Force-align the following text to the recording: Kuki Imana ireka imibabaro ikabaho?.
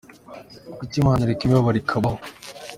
Kuki 0.77 0.95
Imana 1.01 1.21
ireka 1.23 1.41
imibabaro 1.43 1.77
ikabaho?. 1.81 2.19